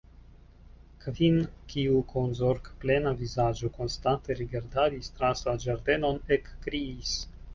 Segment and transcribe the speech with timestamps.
[1.01, 1.35] Kvin,
[1.73, 7.13] kiu kun zorgplena vizaĝo konstante rigardadis trans la ĝardenon, ekkriis.